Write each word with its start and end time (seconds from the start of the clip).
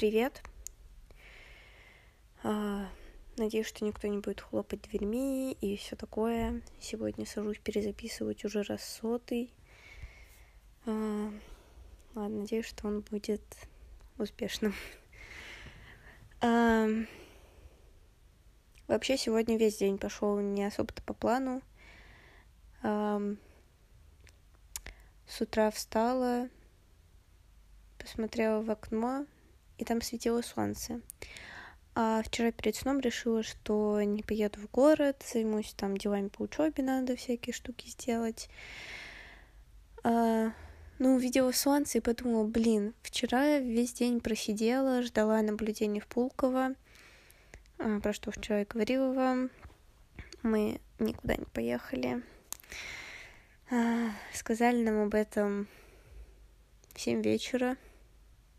привет. 0.00 0.42
А, 2.42 2.88
надеюсь, 3.36 3.66
что 3.66 3.84
никто 3.84 4.08
не 4.08 4.16
будет 4.16 4.40
хлопать 4.40 4.80
дверьми 4.80 5.52
и 5.60 5.76
все 5.76 5.94
такое. 5.94 6.62
Сегодня 6.80 7.26
сажусь 7.26 7.58
перезаписывать 7.58 8.42
уже 8.46 8.62
раз 8.62 8.82
сотый. 8.82 9.52
А, 10.86 11.30
ладно, 12.14 12.38
надеюсь, 12.38 12.64
что 12.64 12.88
он 12.88 13.02
будет 13.02 13.42
успешным. 14.16 14.72
А, 16.40 16.86
вообще, 18.88 19.18
сегодня 19.18 19.58
весь 19.58 19.76
день 19.76 19.98
пошел 19.98 20.40
не 20.40 20.64
особо-то 20.64 21.02
по 21.02 21.12
плану. 21.12 21.60
С 22.80 23.36
утра 25.38 25.70
встала, 25.70 26.48
посмотрела 27.98 28.62
в 28.62 28.70
окно, 28.70 29.26
и 29.80 29.84
там 29.84 30.02
светило 30.02 30.42
солнце. 30.42 31.00
А 31.94 32.22
вчера 32.22 32.52
перед 32.52 32.76
сном 32.76 33.00
решила, 33.00 33.42
что 33.42 34.00
не 34.02 34.22
поеду 34.22 34.60
в 34.60 34.70
город, 34.70 35.24
займусь 35.26 35.72
там 35.74 35.96
делами 35.96 36.28
по 36.28 36.42
учебе, 36.42 36.84
надо 36.84 37.16
всякие 37.16 37.52
штуки 37.52 37.88
сделать. 37.88 38.48
А, 40.04 40.52
ну, 40.98 41.16
увидела 41.16 41.50
солнце 41.52 41.98
и 41.98 42.00
подумала, 42.00 42.44
блин, 42.44 42.94
вчера 43.02 43.58
весь 43.58 43.94
день 43.94 44.20
просидела, 44.20 45.02
ждала 45.02 45.42
наблюдений 45.42 46.00
в 46.00 46.06
Пулково, 46.06 46.74
а, 47.78 48.00
про 48.00 48.12
что 48.12 48.30
вчера 48.30 48.60
я 48.60 48.66
говорила 48.66 49.12
вам. 49.12 49.50
Мы 50.42 50.80
никуда 50.98 51.36
не 51.36 51.46
поехали. 51.46 52.22
А, 53.70 54.10
сказали 54.34 54.82
нам 54.82 55.02
об 55.02 55.14
этом 55.14 55.68
в 56.94 57.00
7 57.00 57.22
вечера. 57.22 57.76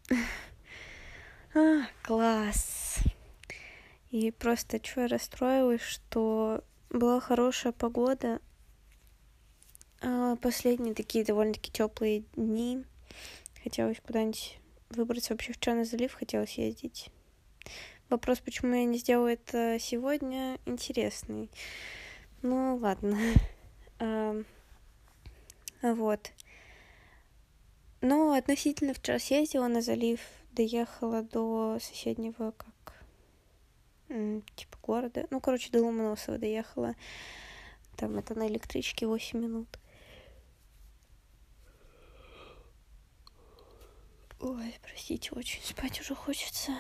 А, 1.54 1.82
класс. 2.04 3.00
И 4.10 4.32
просто 4.32 4.80
что 4.82 5.02
я 5.02 5.08
расстроилась, 5.08 5.82
что 5.82 6.64
была 6.90 7.20
хорошая 7.20 7.74
погода. 7.74 8.40
А 10.02 10.38
последние 10.38 10.96
такие 10.96 11.26
довольно-таки 11.26 11.70
теплые 11.70 12.24
дни. 12.36 12.86
Хотелось 13.64 14.00
куда-нибудь 14.00 14.60
выбраться. 14.92 15.34
Вообще 15.34 15.52
вчера 15.52 15.76
на 15.76 15.84
залив 15.84 16.14
хотелось 16.14 16.58
ездить. 16.58 17.10
Вопрос, 18.10 18.40
почему 18.40 18.74
я 18.74 18.86
не 18.86 18.98
сделала 18.98 19.28
это 19.28 19.78
сегодня, 19.78 20.58
интересный. 20.66 21.50
Ну, 22.42 22.78
ладно. 22.78 23.18
А, 24.04 24.36
вот. 25.84 26.32
Но 28.02 28.34
относительно 28.34 28.96
вчера 28.96 29.20
съездила 29.20 29.68
на 29.68 29.82
залив, 29.82 30.20
доехала 30.52 31.24
до 31.24 31.78
соседнего, 31.80 32.52
как, 32.52 32.94
типа, 34.56 34.78
города. 34.82 35.28
Ну, 35.30 35.40
короче, 35.40 35.72
до 35.72 35.84
Ломоносова 35.84 36.38
доехала. 36.38 36.96
Там 37.98 38.18
это 38.18 38.36
на 38.36 38.48
электричке 38.48 39.08
8 39.08 39.40
минут. 39.40 39.80
Ой, 44.40 44.74
простите, 44.82 45.32
очень 45.34 45.62
спать 45.64 46.02
уже 46.02 46.16
хочется. 46.16 46.72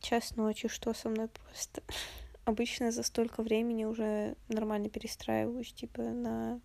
Час 0.00 0.34
ночи, 0.34 0.66
что 0.66 0.92
со 0.94 1.08
мной 1.08 1.28
просто? 1.28 1.82
Обычно 2.44 2.90
за 2.90 3.04
столько 3.04 3.42
времени 3.42 3.84
уже 3.84 4.34
нормально 4.48 4.88
перестраиваюсь, 4.88 5.72
типа, 5.72 6.02
на 6.02 6.60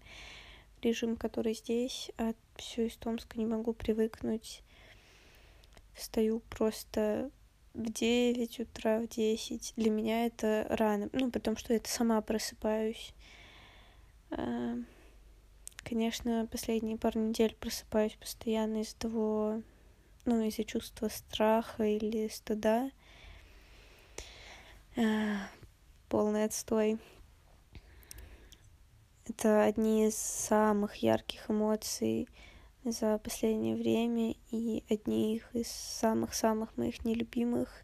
режим, 0.81 1.15
который 1.15 1.53
здесь, 1.53 2.11
а 2.17 2.33
все 2.55 2.87
из 2.87 2.97
Томска 2.97 3.37
не 3.37 3.45
могу 3.45 3.73
привыкнуть. 3.73 4.63
Встаю 5.95 6.41
просто 6.49 7.31
в 7.73 7.91
9 7.91 8.59
утра, 8.59 8.99
в 8.99 9.07
10. 9.07 9.73
Для 9.75 9.89
меня 9.89 10.25
это 10.25 10.65
рано. 10.69 11.09
Ну, 11.13 11.31
потому 11.31 11.57
что 11.57 11.73
это 11.73 11.89
сама 11.89 12.21
просыпаюсь. 12.21 13.13
А, 14.31 14.75
конечно, 15.77 16.47
последние 16.51 16.97
пару 16.97 17.19
недель 17.19 17.55
просыпаюсь 17.59 18.15
постоянно 18.15 18.81
из-за 18.81 18.95
того, 18.97 19.61
ну, 20.25 20.41
из-за 20.41 20.63
чувства 20.63 21.07
страха 21.09 21.83
или 21.83 22.27
стыда. 22.27 22.91
А, 24.97 25.47
полный 26.09 26.45
отстой. 26.45 26.99
Это 29.27 29.63
одни 29.63 30.07
из 30.07 30.15
самых 30.15 30.97
ярких 30.97 31.49
эмоций 31.49 32.29
за 32.91 33.17
последнее 33.17 33.75
время 33.75 34.35
и 34.51 34.83
одни 34.89 35.41
из 35.53 35.67
самых-самых 35.67 36.75
моих 36.77 37.03
нелюбимых. 37.03 37.83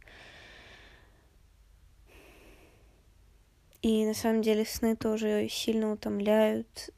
И 3.82 4.06
на 4.06 4.14
самом 4.14 4.42
деле 4.44 4.66
сны 4.66 4.96
тоже 4.96 5.48
сильно 5.50 5.92
утомляют. 5.92 6.92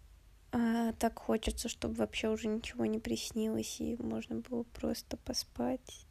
А, 0.51 0.93
так 0.93 1.17
хочется, 1.17 1.69
чтобы 1.69 1.95
вообще 1.95 2.29
уже 2.29 2.47
ничего 2.47 2.85
не 2.85 2.99
приснилось, 2.99 3.79
и 3.79 3.95
можно 3.97 4.35
было 4.35 4.63
просто 4.63 5.17
поспать. 5.17 6.05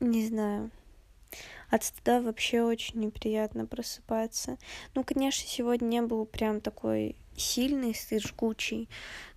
Не 0.00 0.26
знаю. 0.26 0.70
От 1.68 1.84
стыда 1.84 2.20
вообще 2.20 2.62
очень 2.62 3.00
неприятно 3.00 3.66
просыпаться. 3.66 4.58
Ну, 4.94 5.04
конечно, 5.04 5.46
сегодня 5.46 5.86
не 5.86 6.02
был 6.02 6.26
прям 6.26 6.60
такой 6.60 7.16
сильный 7.40 7.94
стыд, 7.94 8.22
жгучий. 8.22 8.88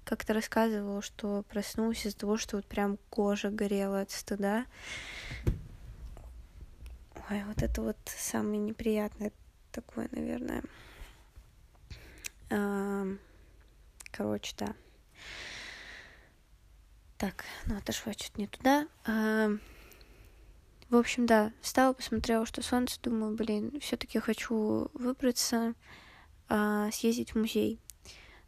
Как-то 0.03 0.33
рассказывала, 0.33 1.01
что 1.01 1.43
проснулась 1.43 2.05
из-за 2.05 2.17
того, 2.17 2.37
что 2.37 2.57
вот 2.57 2.65
прям 2.65 2.97
кожа 3.09 3.49
горела 3.49 4.01
от 4.01 4.11
стыда. 4.11 4.65
Ой, 7.29 7.43
вот 7.45 7.63
это 7.63 7.81
вот 7.81 7.97
самое 8.05 8.59
неприятное 8.59 9.31
такое, 9.71 10.09
наверное. 10.11 10.63
Короче, 14.11 14.53
да. 14.57 14.75
Так, 17.17 17.45
ну 17.65 17.77
отошла 17.77 18.13
чуть 18.13 18.37
не 18.37 18.47
туда. 18.47 18.87
В 19.05 20.95
общем, 20.95 21.25
да, 21.25 21.51
встала, 21.61 21.93
посмотрела, 21.93 22.45
что 22.45 22.61
солнце, 22.61 22.99
думаю, 23.01 23.35
блин, 23.35 23.79
все-таки 23.79 24.19
хочу 24.19 24.91
выбраться, 24.93 25.73
а, 26.49 26.91
съездить 26.91 27.31
в 27.33 27.37
музей. 27.39 27.79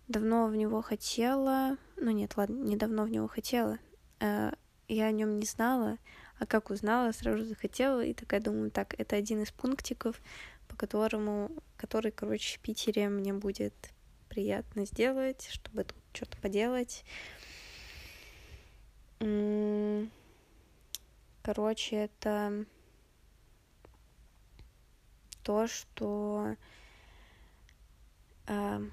Давно 0.08 0.48
в 0.48 0.56
него 0.56 0.82
хотела, 0.82 1.78
ну 1.98 2.12
нет, 2.12 2.38
ладно, 2.38 2.62
не 2.62 2.76
давно 2.76 3.06
в 3.06 3.10
него 3.10 3.28
хотела, 3.28 3.80
а, 4.20 4.54
я 4.88 5.06
о 5.08 5.12
нем 5.12 5.40
не 5.40 5.46
знала, 5.46 5.98
а 6.40 6.46
как 6.46 6.70
узнала, 6.70 7.12
сразу 7.12 7.44
захотела, 7.44 8.04
и 8.04 8.14
такая 8.14 8.40
думаю, 8.40 8.70
так, 8.70 8.94
это 9.00 9.16
один 9.16 9.42
из 9.42 9.52
пунктиков, 9.52 10.22
по 10.68 10.76
которому, 10.76 11.50
который, 11.76 12.12
короче, 12.12 12.60
в 12.60 12.62
Питере 12.62 13.10
мне 13.10 13.34
будет 13.34 13.74
приятно 14.30 14.86
сделать, 14.86 15.48
чтобы 15.50 15.86
тут 15.86 15.98
что-то 16.14 16.38
поделать. 16.38 17.04
Короче, 21.42 21.96
это 21.96 22.66
то, 25.42 25.68
что 25.68 26.56
э, 28.48 28.90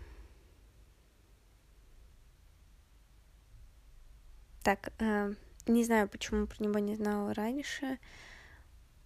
так, 4.63 4.93
э, 4.99 5.35
не 5.67 5.85
знаю, 5.85 6.09
почему 6.09 6.47
про 6.47 6.63
него 6.63 6.79
не 6.79 6.95
знала 6.95 7.35
раньше. 7.35 7.99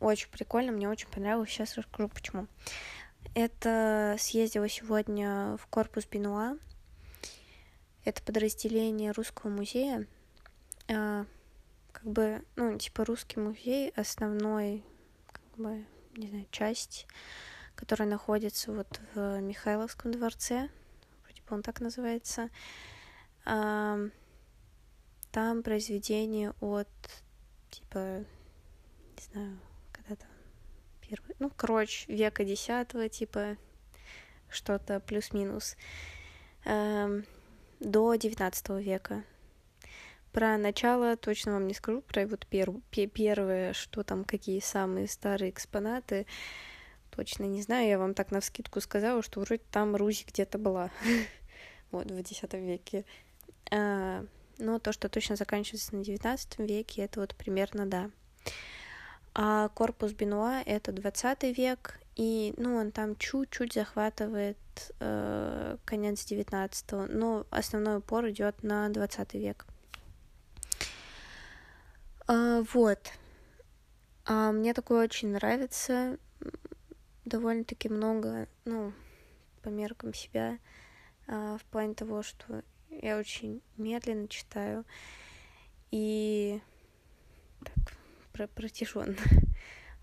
Очень 0.01 0.31
прикольно, 0.31 0.73
мне 0.73 0.89
очень 0.89 1.09
понравилось. 1.09 1.51
Сейчас 1.51 1.77
расскажу, 1.77 2.09
почему. 2.09 2.47
Это 3.35 4.17
съездила 4.19 4.69
сегодня 4.69 5.57
в 5.57 5.67
корпус 5.67 6.07
Бенуа. 6.07 6.57
Это 8.05 8.23
подразделение 8.23 9.13
Русского 9.13 9.51
музея. 9.51 10.07
Э, 10.89 11.25
как 11.93 12.05
бы, 12.05 12.43
ну, 12.57 12.77
типа 12.79 13.05
русский 13.05 13.41
музей, 13.41 13.91
основной, 13.97 14.85
как 15.33 15.43
бы, 15.57 15.85
не 16.17 16.29
знаю, 16.29 16.47
часть, 16.51 17.07
которая 17.75 18.09
находится 18.09 18.71
вот 18.71 19.01
в 19.15 19.41
Михайловском 19.41 20.13
дворце, 20.13 20.69
вроде 21.25 21.43
бы 21.43 21.57
он 21.57 21.63
так 21.63 21.81
называется. 21.81 22.51
Там 25.37 25.63
произведение 25.63 26.55
от, 26.63 26.89
типа, 27.69 28.25
не 29.19 29.23
знаю, 29.31 29.59
когда 29.93 30.17
там 30.17 30.31
первый, 31.03 31.37
ну, 31.39 31.51
короче, 31.55 32.11
века 32.11 32.43
десятого, 32.43 33.11
типа, 33.11 33.59
что-то 34.49 34.99
плюс-минус, 34.99 35.77
до 36.65 38.15
девятнадцатого 38.15 38.81
века. 38.81 39.25
Про 40.33 40.57
начало 40.57 41.19
точно 41.19 41.53
вам 41.53 41.67
не 41.67 41.75
скажу, 41.75 42.01
про 42.01 42.27
вот 42.27 42.47
пер... 42.47 42.71
первое, 42.91 43.75
что 43.75 44.05
там, 44.05 44.25
какие 44.25 44.61
самые 44.61 45.07
старые 45.07 45.51
экспонаты, 45.51 46.27
точно 47.11 47.45
не 47.45 47.61
знаю. 47.61 47.87
Я 47.87 47.99
вам 47.99 48.15
так 48.15 48.31
на 48.31 48.41
вскидку 48.41 48.81
сказала, 48.81 49.23
что 49.23 49.41
вроде 49.41 49.65
там 49.71 49.97
Русь 49.97 50.25
где-то 50.27 50.57
была, 50.57 50.91
вот, 51.91 52.11
в 52.11 52.19
X 52.19 52.43
веке. 52.55 53.05
Но 54.59 54.79
то, 54.79 54.93
что 54.93 55.09
точно 55.09 55.37
заканчивается 55.37 55.95
на 55.95 56.01
XIX 56.01 56.67
веке, 56.67 57.03
это 57.03 57.21
вот 57.21 57.35
примерно 57.35 57.87
да. 57.87 58.11
А 59.35 59.69
корпус 59.69 60.13
Бенуа— 60.13 60.63
это 60.67 60.93
20 60.93 61.57
век, 61.57 62.01
и, 62.15 62.55
ну, 62.57 62.77
он 62.77 62.91
там 62.91 63.17
чуть-чуть 63.17 63.75
захватывает 63.75 64.57
э, 65.01 65.77
конец 65.85 66.25
19 66.25 67.11
но 67.11 67.47
основной 67.51 67.99
упор 67.99 68.31
идет 68.31 68.63
на 68.63 68.89
20 68.89 69.35
век. 69.35 69.67
А, 72.27 72.63
вот. 72.73 72.99
А 74.25 74.51
мне 74.53 74.73
такое 74.73 75.05
очень 75.05 75.29
нравится. 75.29 76.19
Довольно-таки 77.27 77.91
много, 77.91 78.49
ну, 78.65 78.95
по 79.63 79.69
меркам 79.69 80.15
себя, 80.15 80.59
а, 81.27 81.59
в 81.59 81.65
плане 81.65 81.95
того, 81.95 82.23
что 82.23 82.63
я 82.91 83.19
очень 83.19 83.63
медленно 83.77 84.29
читаю 84.29 84.85
и 85.91 86.61
так 87.65 87.97
про 88.33 88.47
протяженно. 88.47 89.17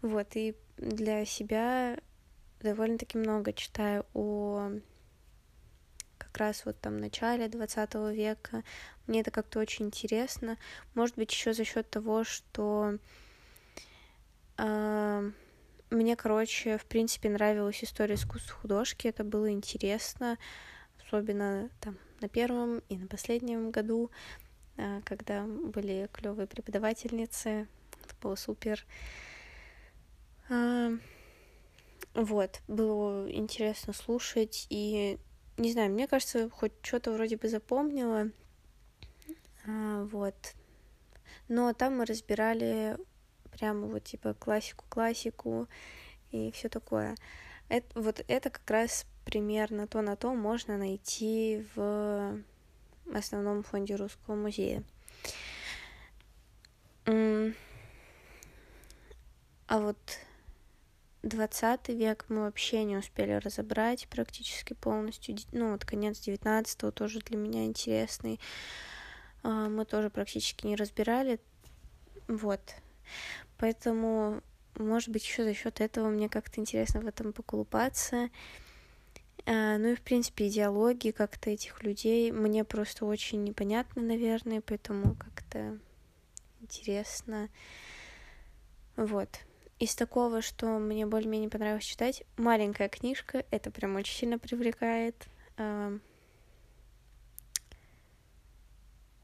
Вот, 0.01 0.35
и 0.35 0.53
для 0.75 1.23
себя 1.23 1.97
довольно-таки 2.59 3.17
много 3.17 3.53
читаю 3.53 4.05
о 4.13 4.71
как 6.17 6.37
раз 6.37 6.65
вот 6.65 6.79
там 6.81 6.97
начале 6.97 7.47
20 7.47 7.93
века. 8.13 8.63
Мне 9.07 9.21
это 9.21 9.31
как-то 9.31 9.59
очень 9.59 9.85
интересно. 9.85 10.57
Может 10.93 11.15
быть, 11.15 11.31
еще 11.31 11.53
за 11.53 11.63
счет 11.63 11.89
того, 11.89 12.23
что 12.23 12.97
э, 14.57 15.31
мне, 15.89 16.15
короче, 16.15 16.77
в 16.77 16.85
принципе, 16.85 17.29
нравилась 17.29 17.83
история 17.83 18.15
искусства 18.15 18.55
художки. 18.55 19.07
Это 19.07 19.23
было 19.23 19.51
интересно, 19.51 20.37
особенно 21.05 21.69
там 21.79 21.97
на 22.23 22.29
первом 22.29 22.79
и 22.89 22.97
на 22.97 23.07
последнем 23.07 23.69
году, 23.69 24.09
э, 24.77 25.01
когда 25.03 25.45
были 25.45 26.09
клевые 26.11 26.47
преподавательницы. 26.47 27.67
Это 28.03 28.15
было 28.21 28.35
супер. 28.35 28.85
Э, 30.49 30.97
вот, 32.15 32.61
было 32.67 33.29
интересно 33.29 33.93
слушать 33.93 34.67
и 34.69 35.19
не 35.57 35.71
знаю, 35.71 35.91
мне 35.91 36.07
кажется, 36.07 36.49
хоть 36.49 36.71
что-то 36.81 37.11
вроде 37.11 37.37
бы 37.37 37.47
запомнила. 37.47 38.31
А, 39.67 40.03
вот. 40.05 40.53
Но 41.47 41.73
там 41.73 41.97
мы 41.97 42.05
разбирали 42.05 42.97
прямо 43.51 43.87
вот 43.87 44.03
типа 44.05 44.33
классику-классику 44.33 45.67
и 46.31 46.51
все 46.51 46.69
такое. 46.69 47.15
Это, 47.69 47.99
вот 47.99 48.23
это 48.27 48.49
как 48.49 48.69
раз 48.69 49.05
примерно 49.25 49.87
то 49.87 50.01
на 50.01 50.15
то 50.15 50.33
можно 50.33 50.77
найти 50.77 51.65
в 51.75 52.39
основном 53.13 53.63
фонде 53.63 53.95
Русского 53.95 54.35
музея. 54.35 54.83
А 57.05 57.51
вот 59.79 59.97
20 61.23 61.89
век 61.89 62.25
мы 62.27 62.41
вообще 62.41 62.83
не 62.83 62.97
успели 62.97 63.31
разобрать 63.31 64.07
практически 64.09 64.73
полностью. 64.73 65.37
Ну, 65.51 65.71
вот 65.71 65.85
конец 65.85 66.19
19 66.19 66.93
тоже 66.93 67.19
для 67.21 67.37
меня 67.37 67.65
интересный. 67.65 68.39
А, 69.41 69.69
мы 69.69 69.85
тоже 69.85 70.09
практически 70.09 70.67
не 70.67 70.75
разбирали. 70.75 71.39
Вот. 72.27 72.61
Поэтому, 73.57 74.41
может 74.75 75.09
быть, 75.09 75.25
еще 75.25 75.43
за 75.43 75.53
счет 75.53 75.81
этого 75.81 76.09
мне 76.09 76.29
как-то 76.29 76.59
интересно 76.59 76.99
в 76.99 77.07
этом 77.07 77.33
поколупаться. 77.33 78.29
А, 79.45 79.77
ну 79.77 79.89
и, 79.89 79.95
в 79.95 80.01
принципе, 80.01 80.47
идеологии 80.47 81.11
как-то 81.11 81.49
этих 81.49 81.83
людей 81.83 82.31
мне 82.31 82.63
просто 82.63 83.05
очень 83.05 83.43
непонятно, 83.43 84.01
наверное, 84.01 84.61
поэтому 84.61 85.15
как-то 85.15 85.79
интересно. 86.61 87.49
Вот. 88.95 89.29
Из 89.79 89.95
такого, 89.95 90.41
что 90.41 90.79
мне 90.79 91.05
более-менее 91.05 91.49
понравилось 91.49 91.83
читать, 91.83 92.23
маленькая 92.37 92.87
книжка, 92.87 93.43
это 93.51 93.69
прям 93.69 93.95
очень 93.95 94.15
сильно 94.15 94.39
привлекает. 94.39 95.27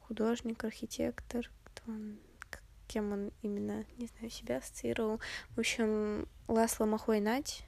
Художник, 0.02 0.64
архитектор, 0.64 1.50
кто 1.64 1.92
он, 1.92 2.20
кем 2.88 3.14
он 3.14 3.32
именно, 3.44 3.86
не 3.98 4.08
знаю, 4.08 4.30
себя 4.32 4.58
ассоциировал. 4.58 5.22
В 5.52 5.60
общем, 5.60 6.28
Ласло 6.48 6.86
Махой 6.86 7.22
Нать. 7.22 7.64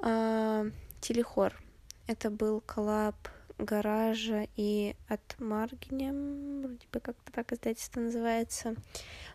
Телехор. 0.00 1.60
Это 2.06 2.30
был 2.30 2.60
коллаб 2.60 3.14
гаража 3.58 4.46
и 4.56 4.96
от 5.08 5.20
Маргиня, 5.38 6.12
вроде 6.62 6.86
бы 6.92 7.00
как-то 7.00 7.32
так 7.32 7.52
издательство 7.52 8.00
называется. 8.00 8.74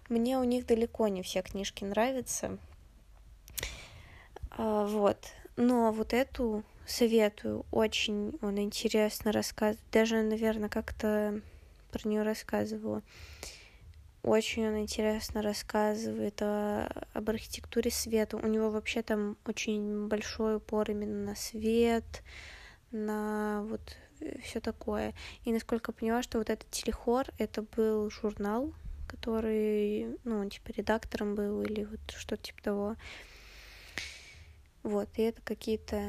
Мне 0.10 0.38
у 0.38 0.44
них 0.44 0.66
далеко 0.66 1.08
не 1.08 1.22
все 1.22 1.42
книжки 1.42 1.84
нравятся. 1.84 2.58
А, 4.52 4.86
вот. 4.86 5.18
Но 5.56 5.92
вот 5.92 6.14
эту 6.14 6.64
советую. 6.86 7.66
Очень 7.72 8.38
он 8.42 8.60
интересно 8.60 9.32
рассказывает. 9.32 9.80
Даже, 9.92 10.22
наверное, 10.22 10.70
как-то 10.70 11.42
про 11.92 12.08
нее 12.08 12.24
рассказывала. 12.24 13.02
Очень 14.26 14.68
он 14.68 14.80
интересно 14.80 15.44
рассказывает 15.44 16.42
о, 16.42 16.90
об 17.14 17.30
архитектуре 17.30 17.92
света. 17.92 18.38
У 18.38 18.48
него 18.48 18.72
вообще 18.72 19.04
там 19.04 19.38
очень 19.46 20.08
большой 20.08 20.56
упор 20.56 20.90
именно 20.90 21.26
на 21.26 21.36
свет, 21.36 22.24
на 22.90 23.62
вот 23.70 23.96
все 24.42 24.62
такое. 24.62 25.14
И 25.44 25.54
насколько 25.54 25.92
я 25.92 25.94
поняла, 25.94 26.24
что 26.24 26.40
вот 26.40 26.50
этот 26.50 26.68
телехор, 26.72 27.28
это 27.38 27.62
был 27.62 28.10
журнал, 28.10 28.74
который, 29.08 30.18
ну, 30.24 30.50
типа 30.50 30.72
редактором 30.72 31.36
был 31.36 31.62
или 31.62 31.84
вот 31.84 32.00
что-то 32.18 32.42
типа 32.42 32.64
того. 32.64 32.96
Вот, 34.82 35.08
и 35.18 35.22
это 35.22 35.40
какие-то 35.44 36.02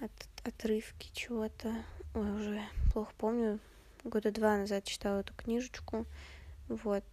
от, 0.00 0.12
отрывки 0.44 1.10
чего-то. 1.12 1.74
Ой, 2.14 2.30
уже 2.30 2.62
плохо 2.94 3.12
помню. 3.18 3.58
Года 4.02 4.30
два 4.30 4.56
назад 4.56 4.84
читала 4.84 5.20
эту 5.20 5.34
книжечку. 5.34 6.06
Вот. 6.68 7.04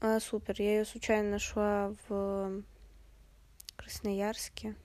А, 0.00 0.20
супер. 0.20 0.54
Я 0.58 0.78
ее 0.78 0.84
случайно 0.84 1.30
нашла 1.30 1.94
в 2.08 2.62
Красноярске 3.76 4.76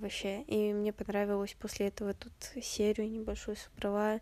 вообще. 0.00 0.42
И 0.42 0.72
мне 0.72 0.92
понравилось 0.92 1.54
после 1.58 1.88
этого 1.88 2.14
тут 2.14 2.32
серию 2.62 3.10
небольшую 3.10 3.56
собрала. 3.56 4.20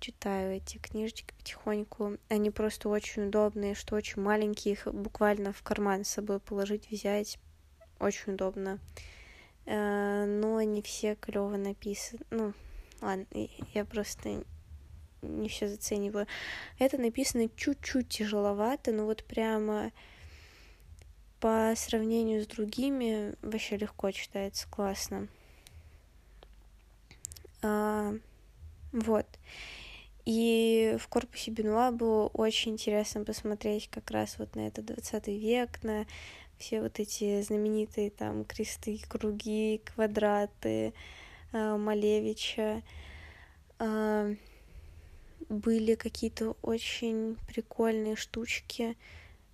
Читаю 0.00 0.56
эти 0.56 0.78
книжечки 0.78 1.32
потихоньку. 1.38 2.18
Они 2.28 2.50
просто 2.50 2.88
очень 2.88 3.28
удобные, 3.28 3.74
что 3.74 3.94
очень 3.94 4.20
маленькие, 4.20 4.74
их 4.74 4.86
буквально 4.92 5.52
в 5.52 5.62
карман 5.62 6.04
с 6.04 6.10
собой 6.10 6.40
положить, 6.40 6.90
взять. 6.90 7.38
Очень 8.00 8.34
удобно. 8.34 8.80
Э, 9.66 10.26
но 10.26 10.56
они 10.56 10.82
все 10.82 11.14
клево 11.14 11.56
написаны. 11.56 12.20
Ну, 12.30 12.52
ладно, 13.00 13.26
я 13.72 13.84
просто 13.84 14.42
не 15.24 15.48
все 15.48 15.68
зацениваю. 15.68 16.26
Это 16.78 16.98
написано 16.98 17.48
чуть-чуть 17.56 18.08
тяжеловато, 18.08 18.92
но 18.92 19.04
вот 19.04 19.24
прямо 19.24 19.92
по 21.40 21.74
сравнению 21.76 22.42
с 22.42 22.46
другими 22.46 23.34
вообще 23.42 23.76
легко 23.76 24.10
читается, 24.10 24.66
классно. 24.70 25.28
А, 27.62 28.14
вот. 28.92 29.26
И 30.24 30.96
в 30.98 31.08
корпусе 31.08 31.50
Бенуа 31.50 31.90
было 31.90 32.28
очень 32.28 32.72
интересно 32.72 33.24
посмотреть 33.24 33.88
как 33.90 34.10
раз 34.10 34.38
вот 34.38 34.56
на 34.56 34.68
этот 34.68 34.86
20 34.86 35.28
век, 35.28 35.82
на 35.82 36.06
все 36.56 36.80
вот 36.80 36.98
эти 36.98 37.42
знаменитые 37.42 38.10
там 38.10 38.44
кресты, 38.44 39.00
круги, 39.06 39.82
квадраты 39.84 40.94
э, 41.52 41.76
Малевича. 41.76 42.82
Э, 43.78 44.34
были 45.48 45.94
какие-то 45.94 46.56
очень 46.62 47.36
прикольные 47.46 48.16
штучки, 48.16 48.96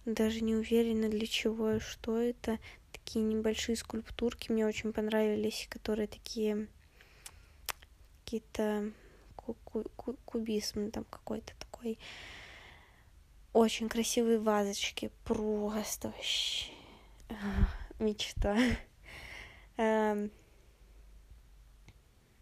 даже 0.05 0.41
не 0.41 0.55
уверена 0.55 1.09
для 1.09 1.27
чего 1.27 1.73
и 1.73 1.79
что 1.81 2.19
это. 2.19 2.59
Такие 2.93 3.25
небольшие 3.25 3.77
скульптурки 3.77 4.51
мне 4.53 4.67
очень 4.67 4.93
понравились, 4.93 5.67
которые 5.71 6.07
такие 6.09 6.69
какие-то 8.25 8.93
кубизм 10.25 10.91
там 10.91 11.05
какой-то 11.05 11.53
такой. 11.59 11.99
Очень 13.53 13.89
красивые 13.89 14.39
вазочки, 14.39 15.11
просто 15.25 16.09
вообще 16.09 16.71
мечта. 17.99 18.57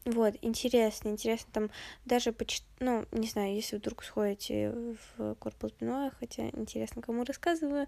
Вот, 0.09 0.37
интересно, 0.41 1.11
интересно, 1.11 1.51
там 1.53 1.71
даже 2.07 2.33
почти, 2.33 2.65
ну, 2.81 3.05
не 3.13 3.27
знаю, 3.27 3.55
если 3.55 3.77
вдруг 3.77 4.03
сходите 4.03 4.71
в 5.19 5.35
корпус 5.35 5.73
Биноя, 5.79 6.11
хотя 6.19 6.49
интересно, 6.49 7.03
кому 7.03 7.25
рассказываю. 7.25 7.87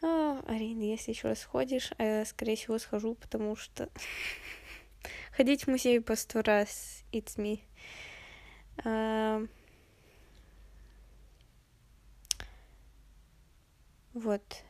А, 0.00 0.40
Арина, 0.46 0.84
если 0.84 1.10
еще 1.10 1.26
раз 1.26 1.40
сходишь, 1.40 1.90
я, 1.98 2.24
скорее 2.24 2.54
всего, 2.54 2.78
схожу, 2.78 3.16
потому 3.16 3.56
что 3.56 3.88
ходить 5.32 5.64
в 5.64 5.70
музей 5.70 6.00
по 6.00 6.14
сто 6.14 6.40
раз, 6.40 7.02
it's 7.10 7.36
me. 7.36 7.58
А, 8.84 9.44
вот. 14.12 14.62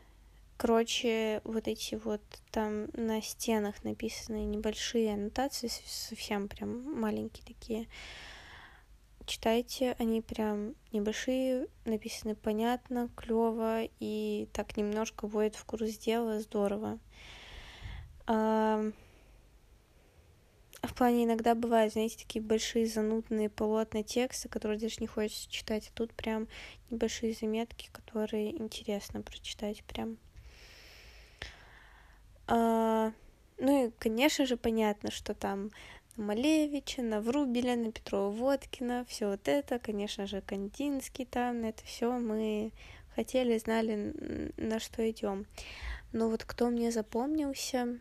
Короче, 0.66 1.42
вот 1.44 1.68
эти 1.68 1.94
вот 1.94 2.22
там 2.50 2.86
на 2.94 3.20
стенах 3.20 3.84
написаны 3.84 4.46
небольшие 4.46 5.12
аннотации, 5.12 5.68
совсем 5.68 6.48
прям 6.48 6.98
маленькие 6.98 7.44
такие. 7.44 7.86
Читайте, 9.26 9.94
они 9.98 10.22
прям 10.22 10.74
небольшие, 10.90 11.66
написаны 11.84 12.34
понятно, 12.34 13.10
клево 13.14 13.82
и 14.00 14.48
так 14.54 14.78
немножко 14.78 15.26
вводит 15.26 15.54
в 15.54 15.66
курс 15.66 15.98
дела, 15.98 16.40
здорово. 16.40 16.98
А, 18.26 18.90
в 20.82 20.94
плане 20.94 21.24
иногда 21.24 21.54
бывают, 21.54 21.92
знаете, 21.92 22.16
такие 22.16 22.40
большие 22.42 22.86
занудные 22.86 23.50
полотна 23.50 24.02
текста, 24.02 24.48
которые 24.48 24.78
даже 24.78 24.96
не 25.00 25.08
хочется 25.08 25.46
читать, 25.50 25.90
а 25.90 25.94
тут 25.94 26.14
прям 26.14 26.48
небольшие 26.88 27.34
заметки, 27.34 27.90
которые 27.92 28.58
интересно 28.58 29.20
прочитать 29.20 29.84
прям. 29.84 30.16
А, 32.46 33.12
ну 33.58 33.86
и, 33.86 33.90
конечно 33.98 34.46
же, 34.46 34.56
понятно, 34.56 35.10
что 35.10 35.34
там 35.34 35.70
на 36.16 36.24
Малевича, 36.24 37.02
на 37.02 37.20
Врубеля, 37.20 37.76
на 37.76 37.90
Петрова 37.90 38.30
Водкина, 38.30 39.04
все 39.08 39.30
вот 39.30 39.48
это, 39.48 39.78
конечно 39.78 40.26
же, 40.26 40.40
Кандинский 40.40 41.24
там, 41.24 41.64
это 41.64 41.84
все 41.84 42.12
мы 42.12 42.72
хотели, 43.14 43.58
знали, 43.58 44.52
на 44.56 44.78
что 44.78 45.08
идем. 45.10 45.46
Но 46.12 46.28
вот 46.28 46.44
кто 46.44 46.68
мне 46.68 46.92
запомнился, 46.92 47.98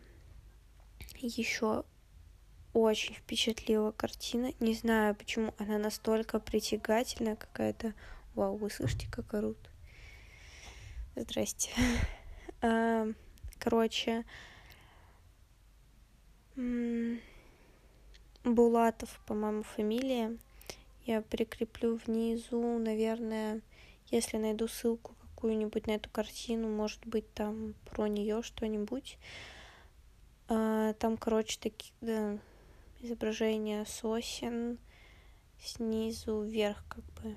еще 1.16 1.84
очень 2.72 3.14
впечатлила 3.14 3.92
картина. 3.92 4.52
Не 4.60 4.74
знаю, 4.74 5.14
почему 5.14 5.54
она 5.58 5.78
настолько 5.78 6.40
притягательная 6.40 7.36
какая-то. 7.36 7.94
Вау, 8.34 8.56
вы 8.56 8.70
слышите, 8.70 9.08
как 9.10 9.32
орут? 9.34 9.58
Здрасте. 11.16 11.70
Короче, 13.58 14.24
Булатов, 18.44 19.20
по-моему, 19.26 19.62
фамилия. 19.62 20.36
Я 21.06 21.22
прикреплю 21.22 21.96
внизу, 21.96 22.78
наверное, 22.78 23.60
если 24.10 24.36
найду 24.36 24.68
ссылку 24.68 25.14
какую-нибудь 25.20 25.86
на 25.86 25.92
эту 25.92 26.08
картину, 26.10 26.68
может 26.68 27.06
быть, 27.06 27.30
там 27.34 27.74
про 27.90 28.06
нее 28.06 28.42
что-нибудь. 28.42 29.18
А, 30.48 30.94
там, 30.94 31.16
короче, 31.16 31.58
такие 31.60 31.92
да, 32.00 32.38
изображения 33.00 33.84
сосен 33.84 34.78
снизу 35.62 36.42
вверх, 36.42 36.84
как 36.88 37.04
бы, 37.04 37.36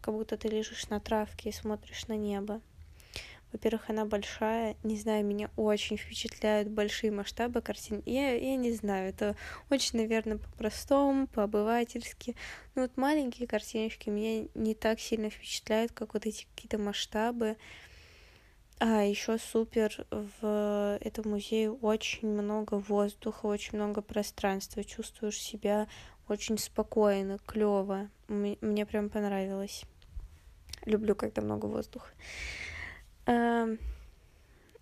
как 0.00 0.14
будто 0.14 0.36
ты 0.36 0.48
лежишь 0.48 0.88
на 0.88 1.00
травке 1.00 1.48
и 1.48 1.52
смотришь 1.52 2.06
на 2.08 2.16
небо. 2.16 2.60
Во-первых, 3.52 3.88
она 3.88 4.04
большая, 4.04 4.76
не 4.82 4.98
знаю, 4.98 5.24
меня 5.24 5.50
очень 5.56 5.96
впечатляют 5.96 6.68
большие 6.68 7.10
масштабы 7.10 7.62
картин. 7.62 8.02
Я, 8.04 8.34
я 8.34 8.56
не 8.56 8.72
знаю, 8.72 9.08
это 9.08 9.36
очень, 9.70 9.98
наверное, 9.98 10.36
по-простому, 10.36 11.26
по-обывательски. 11.26 12.36
Но 12.74 12.82
вот 12.82 12.96
маленькие 12.96 13.48
картиночки 13.48 14.10
меня 14.10 14.48
не 14.54 14.74
так 14.74 15.00
сильно 15.00 15.30
впечатляют, 15.30 15.92
как 15.92 16.12
вот 16.12 16.26
эти 16.26 16.46
какие-то 16.54 16.78
масштабы. 16.78 17.56
А, 18.80 19.02
еще 19.02 19.38
супер, 19.38 20.06
в 20.10 20.98
этом 21.00 21.30
музее 21.30 21.72
очень 21.72 22.28
много 22.28 22.74
воздуха, 22.74 23.46
очень 23.46 23.78
много 23.78 24.02
пространства. 24.02 24.84
Чувствуешь 24.84 25.40
себя 25.40 25.88
очень 26.28 26.58
спокойно, 26.58 27.38
клево. 27.46 28.10
Мне 28.28 28.86
прям 28.86 29.08
понравилось. 29.08 29.84
Люблю, 30.84 31.16
когда 31.16 31.42
много 31.42 31.66
воздуха. 31.66 32.10
Эм, 33.28 33.78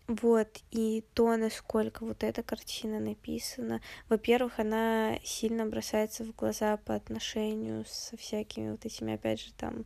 вот, 0.07 0.63
и 0.71 1.05
то, 1.15 1.37
насколько 1.37 2.05
вот 2.05 2.23
эта 2.23 2.45
картина 2.45 3.01
написана. 3.01 3.81
Во-первых, 4.09 4.61
она 4.61 5.19
сильно 5.25 5.67
бросается 5.67 6.23
в 6.23 6.33
глаза 6.33 6.77
по 6.77 6.95
отношению 6.95 7.85
со 7.89 8.17
всякими 8.17 8.71
вот 8.71 8.85
этими, 8.87 9.15
опять 9.15 9.41
же, 9.41 9.53
там, 9.55 9.85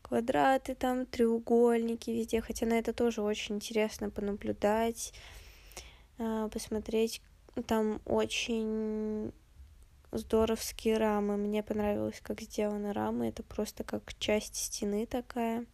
квадраты, 0.00 0.74
там, 0.74 1.04
треугольники 1.04 2.08
везде. 2.08 2.40
Хотя 2.40 2.64
на 2.64 2.78
это 2.78 2.94
тоже 2.94 3.20
очень 3.20 3.56
интересно 3.56 4.08
понаблюдать, 4.08 5.12
э, 6.16 6.48
посмотреть. 6.50 7.20
Там 7.66 8.00
очень 8.06 9.30
здоровские 10.10 10.96
рамы. 10.96 11.36
Мне 11.36 11.62
понравилось, 11.62 12.20
как 12.22 12.40
сделаны 12.40 12.94
рамы. 12.94 13.28
Это 13.28 13.42
просто 13.42 13.84
как 13.84 14.14
часть 14.18 14.56
стены 14.56 15.04
такая. 15.04 15.66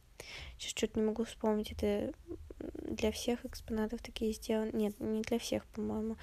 Сейчас 0.58 0.70
что-то 0.70 0.99
не 0.99 1.06
могу 1.06 1.25
вспомнить, 1.25 1.73
это 1.73 2.12
для 2.58 3.11
всех 3.12 3.44
экспонатов 3.44 4.02
такие 4.02 4.32
сделаны. 4.32 4.70
Нет, 4.73 4.99
не 5.00 5.23
для 5.23 5.38
всех, 5.38 5.64
по-моему. 5.66 6.16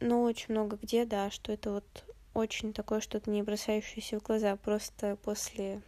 Но 0.00 0.22
очень 0.22 0.54
много 0.54 0.78
где, 0.80 1.04
да, 1.04 1.30
что 1.30 1.52
это 1.52 1.72
вот 1.72 2.04
очень 2.34 2.72
такое 2.72 3.00
что-то 3.00 3.30
не 3.30 3.42
бросающееся 3.42 4.18
в 4.18 4.22
глаза. 4.22 4.56
Просто 4.56 5.16
после 5.16 5.82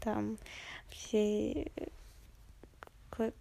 там 0.00 0.38
всей 0.88 1.72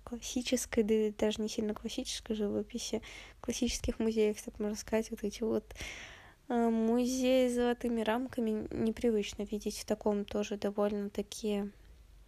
классической, 0.03 0.83
да 0.83 1.15
даже 1.17 1.41
не 1.41 1.49
сильно 1.49 1.73
классической 1.73 2.35
живописи, 2.35 3.01
классических 3.41 3.99
музеев, 3.99 4.41
так 4.41 4.59
можно 4.59 4.75
сказать, 4.75 5.11
вот 5.11 5.23
эти 5.23 5.43
вот 5.43 5.63
э, 6.49 6.69
музеи 6.69 7.47
с 7.47 7.53
золотыми 7.55 8.01
рамками 8.01 8.67
непривычно 8.71 9.43
видеть 9.43 9.77
в 9.77 9.85
таком 9.85 10.25
тоже 10.25 10.57
довольно 10.57 11.09
такие 11.09 11.71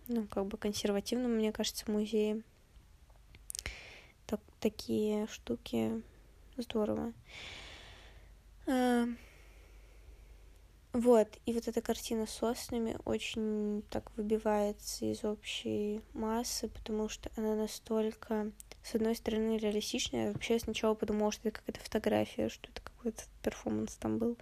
ну, 0.10 0.28
как 0.28 0.46
бы 0.48 0.58
консервативном, 0.58 1.32
мне 1.32 1.52
кажется, 1.52 1.90
музее. 1.90 2.42
Так, 4.26 4.42
такие 4.60 5.28
штуки 5.28 6.02
здорово. 6.58 7.14
А, 8.68 9.06
вот, 10.92 11.28
и 11.46 11.54
вот 11.54 11.68
эта 11.68 11.82
картина 11.82 12.26
с 12.26 12.32
соснами 12.32 12.98
очень 13.06 13.84
так 13.92 14.12
выбивается 14.18 15.06
из 15.06 15.24
общей 15.24 16.02
массы, 16.14 16.68
потому 16.68 17.08
что 17.08 17.30
она 17.36 17.56
настолько, 17.56 18.52
с 18.84 18.96
одной 18.96 19.16
стороны, 19.16 19.58
реалистичная. 19.58 20.26
Я 20.28 20.32
вообще 20.34 20.58
сначала 20.60 20.96
подумала, 20.96 21.32
что 21.32 21.48
это 21.48 21.60
какая-то 21.60 21.80
фотография, 21.80 22.50
что 22.50 22.70
это 22.72 22.82
какой-то 22.82 23.22
перформанс 23.44 23.96
там 23.98 24.18
был. 24.18 24.38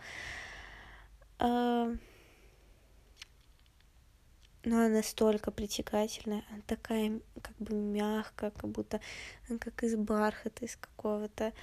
А, 1.40 1.92
но 4.64 4.78
она 4.78 4.90
настолько 4.90 5.52
притягательная, 5.52 6.44
она 6.50 6.62
такая 6.68 7.20
как 7.42 7.56
бы 7.58 7.76
мягкая, 7.76 8.52
как 8.52 8.70
будто 8.70 9.00
как 9.60 9.84
из 9.84 9.96
бархата, 9.96 10.66
из 10.66 10.76
какого-то 10.76 11.54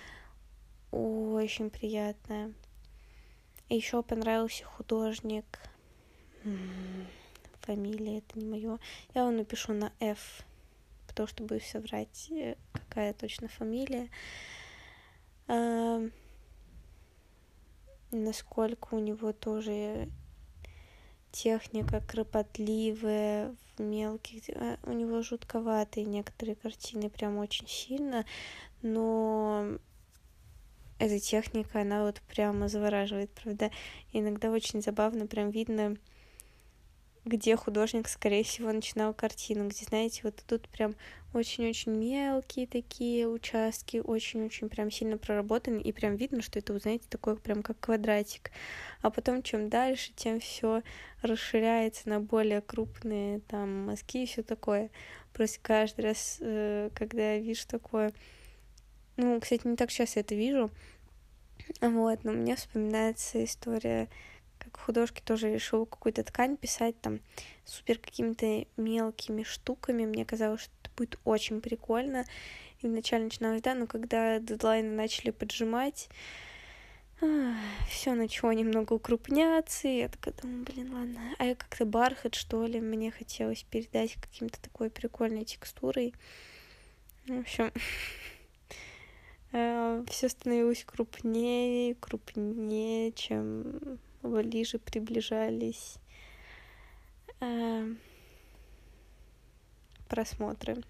очень 0.90 1.70
приятная. 1.70 2.52
И 3.68 3.76
еще 3.76 4.02
понравился 4.02 4.64
художник. 4.64 5.44
Фамилия 7.62 8.18
это 8.18 8.38
не 8.38 8.44
мое. 8.44 8.78
Я 9.14 9.22
его 9.22 9.30
напишу 9.30 9.72
на 9.72 9.92
F, 9.98 10.42
потому 11.06 11.26
что 11.26 11.42
буду 11.42 11.60
соврать, 11.60 12.30
э, 12.30 12.56
какая 12.72 13.14
точно 13.14 13.48
фамилия. 13.48 14.10
А, 15.48 16.02
насколько 18.10 18.94
у 18.94 18.98
него 18.98 19.32
тоже 19.32 20.10
техника 21.34 22.00
кропотливая, 22.00 23.54
в 23.76 23.82
мелких... 23.82 24.44
А, 24.54 24.78
у 24.84 24.92
него 24.92 25.22
жутковатые 25.22 26.06
некоторые 26.06 26.54
картины, 26.54 27.10
прям 27.10 27.38
очень 27.38 27.66
сильно, 27.66 28.24
но 28.82 29.78
эта 30.98 31.18
техника, 31.18 31.80
она 31.80 32.04
вот 32.04 32.22
прямо 32.28 32.68
завораживает, 32.68 33.30
правда. 33.32 33.70
Иногда 34.12 34.50
очень 34.50 34.80
забавно, 34.80 35.26
прям 35.26 35.50
видно, 35.50 35.96
где 37.24 37.56
художник, 37.56 38.08
скорее 38.08 38.44
всего, 38.44 38.70
начинал 38.70 39.14
картину, 39.14 39.68
где, 39.68 39.84
знаете, 39.84 40.20
вот 40.24 40.42
тут 40.46 40.68
прям 40.68 40.94
очень-очень 41.32 41.92
мелкие 41.92 42.66
такие 42.66 43.26
участки, 43.26 43.96
очень-очень 43.96 44.68
прям 44.68 44.90
сильно 44.90 45.16
проработаны, 45.16 45.80
и 45.80 45.92
прям 45.92 46.16
видно, 46.16 46.42
что 46.42 46.58
это, 46.58 46.74
вы 46.74 46.80
знаете, 46.80 47.06
такой 47.08 47.36
прям 47.36 47.62
как 47.62 47.80
квадратик. 47.80 48.50
А 49.00 49.10
потом, 49.10 49.42
чем 49.42 49.70
дальше, 49.70 50.12
тем 50.14 50.38
все 50.38 50.82
расширяется 51.22 52.08
на 52.08 52.20
более 52.20 52.60
крупные 52.60 53.40
там 53.40 53.86
мазки 53.86 54.22
и 54.22 54.26
все 54.26 54.42
такое. 54.42 54.90
Просто 55.32 55.58
каждый 55.62 56.02
раз, 56.02 56.38
э, 56.40 56.90
когда 56.94 57.32
я 57.32 57.38
вижу 57.40 57.66
такое, 57.66 58.12
ну, 59.16 59.40
кстати, 59.40 59.66
не 59.66 59.76
так 59.76 59.90
часто 59.90 60.20
это 60.20 60.34
вижу, 60.34 60.70
вот, 61.80 62.22
но 62.22 62.32
мне 62.32 62.54
вспоминается 62.56 63.42
история 63.44 64.08
как 64.64 64.78
художки 64.78 65.20
тоже 65.20 65.52
решил 65.52 65.86
какую-то 65.86 66.24
ткань 66.24 66.56
писать 66.56 67.00
там 67.00 67.20
супер 67.64 67.98
какими-то 67.98 68.66
мелкими 68.76 69.42
штуками. 69.42 70.04
Мне 70.04 70.24
казалось, 70.24 70.62
что 70.62 70.72
это 70.82 70.90
будет 70.96 71.18
очень 71.24 71.60
прикольно. 71.60 72.24
И 72.80 72.86
вначале 72.86 73.24
начиналось, 73.24 73.62
да, 73.62 73.74
но 73.74 73.86
когда 73.86 74.38
дедлайны 74.38 74.90
начали 74.94 75.30
поджимать, 75.30 76.08
все 77.88 78.14
начало 78.14 78.50
немного 78.50 78.94
укрупняться, 78.94 79.88
и 79.88 79.98
я 79.98 80.08
такая 80.08 80.34
думаю, 80.34 80.64
блин, 80.64 80.92
ладно. 80.92 81.20
А 81.38 81.44
я 81.44 81.54
как-то 81.54 81.84
бархат, 81.84 82.34
что 82.34 82.66
ли, 82.66 82.80
мне 82.80 83.10
хотелось 83.10 83.62
передать 83.62 84.14
каким-то 84.14 84.60
такой 84.60 84.90
прикольной 84.90 85.44
текстурой. 85.44 86.14
В 87.26 87.40
общем, 87.40 87.72
э, 89.52 90.04
все 90.08 90.28
становилось 90.28 90.84
крупнее, 90.84 91.94
крупнее, 91.94 93.12
чем 93.12 93.98
ближе 94.42 94.78
приближались 94.78 95.96
э, 97.40 97.94
просмотры. 100.08 100.82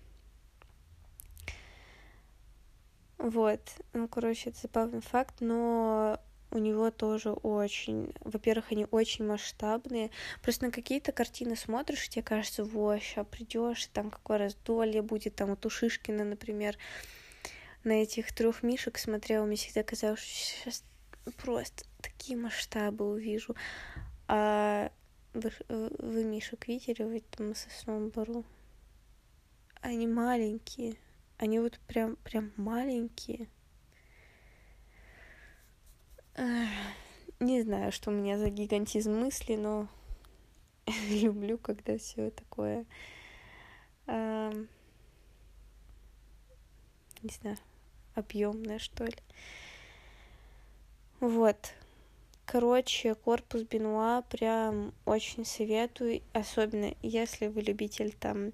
Вот, 3.19 3.61
ну, 3.93 4.07
короче, 4.09 4.51
это 4.51 4.59
забавный 4.61 5.01
факт, 5.01 5.37
но 5.41 6.21
у 6.51 6.59
него 6.59 6.91
тоже 6.91 7.33
очень, 7.33 8.13
во-первых, 8.21 8.71
они 8.71 8.87
очень 8.91 9.27
масштабные. 9.27 10.11
Просто 10.43 10.67
на 10.67 10.71
какие-то 10.71 11.11
картины 11.11 11.57
смотришь, 11.57 12.09
тебе 12.09 12.23
кажется, 12.23 12.65
во, 12.65 12.99
сейчас 12.99 13.27
придешь, 13.27 13.87
там 13.87 14.11
какое 14.11 14.39
раздолье 14.39 15.03
будет, 15.03 15.35
там 15.35 15.51
у 15.51 15.57
Тушишкина, 15.57 16.25
например, 16.25 16.77
на 17.83 18.03
этих 18.03 18.33
трех 18.33 18.63
мишек 18.63 18.99
смотрела, 18.99 19.45
мне 19.45 19.57
всегда 19.57 19.83
казалось, 19.83 20.21
что 20.21 20.31
сейчас 20.31 20.85
просто 21.33 21.85
такие 22.01 22.39
масштабы 22.39 23.09
увижу. 23.09 23.55
А 24.29 24.91
вы, 25.33 25.53
вы 25.69 26.25
мишек 26.25 26.69
видели 26.69 27.03
в 27.03 27.15
этом 27.15 27.55
сосновом 27.55 28.11
бару? 28.11 28.45
Они 29.81 30.07
маленькие. 30.07 30.97
Они 31.39 31.59
вот 31.59 31.79
прям, 31.87 32.17
прям 32.17 32.53
маленькие. 32.57 33.49
Не 36.37 37.63
знаю, 37.63 37.93
что 37.93 38.11
у 38.11 38.15
меня 38.15 38.39
за 38.39 38.49
гигантизм 38.49 39.13
мысли, 39.13 39.57
но 39.57 39.89
люблю, 41.11 41.59
когда 41.59 41.99
все 41.99 42.31
такое, 42.31 42.87
не 44.07 44.67
знаю, 47.41 47.59
объемное, 48.15 48.79
что 48.79 49.05
ли. 49.05 49.17
Вот. 51.21 51.75
Короче, 52.47 53.15
корпус 53.15 53.63
Бенуа 53.63 54.23
прям 54.23 54.93
очень 55.07 55.45
советую, 55.45 56.23
особенно 56.33 56.95
если 57.03 57.47
вы 57.47 57.63
любитель 57.63 58.13
там 58.13 58.53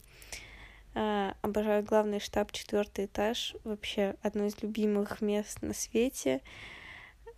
э, 0.95 1.33
обожаю 1.43 1.83
главный 1.83 2.21
штаб, 2.21 2.53
четвертый 2.53 3.07
этаж, 3.07 3.57
вообще 3.65 4.15
одно 4.23 4.47
из 4.47 4.63
любимых 4.63 5.21
мест 5.21 5.61
на 5.63 5.75
свете. 5.75 6.41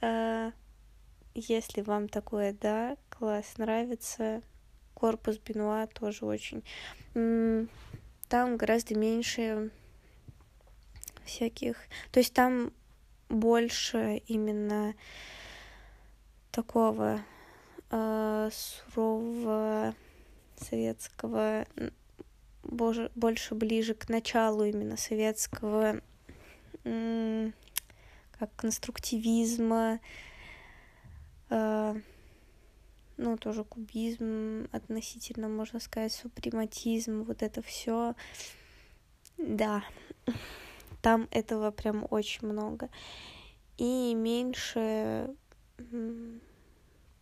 Э, 0.03 0.53
если 1.35 1.81
вам 1.81 2.09
такое, 2.09 2.53
да, 2.53 2.97
класс, 3.09 3.57
нравится, 3.57 4.43
корпус 4.95 5.39
Бенуа 5.39 5.87
тоже 5.87 6.27
очень. 6.27 6.63
Там 8.29 8.57
гораздо 8.57 8.95
меньше 8.95 9.71
всяких, 11.25 11.77
то 12.11 12.21
есть 12.21 12.35
там 12.35 12.73
больше 13.33 14.23
именно 14.27 14.95
такого 16.51 17.21
э, 17.91 18.51
сурового 18.53 19.95
советского, 20.57 21.67
боже, 22.63 23.11
больше 23.15 23.55
ближе 23.55 23.95
к 23.95 24.09
началу 24.09 24.65
именно 24.65 24.97
советского, 24.97 26.01
э, 26.85 27.51
как 28.39 28.55
конструктивизма, 28.55 29.99
э, 31.49 31.95
ну, 33.17 33.37
тоже 33.39 33.65
кубизм 33.65 34.69
относительно, 34.73 35.49
можно 35.49 35.81
сказать, 35.81 36.13
супрематизм, 36.13 37.23
вот 37.23 37.43
это 37.43 37.63
все. 37.63 38.15
Да, 39.39 39.83
там 41.03 41.29
этого 41.31 41.71
прям 41.71 42.07
очень 42.09 42.49
много. 42.49 42.89
И 43.77 44.15
меньше 44.15 45.35